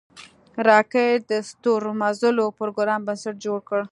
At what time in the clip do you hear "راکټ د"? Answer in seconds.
0.67-1.33